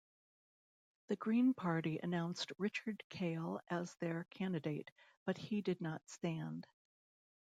[1.09, 4.89] The Green Party announced Richard Kail as their candidate,
[5.27, 6.65] but he did not stand.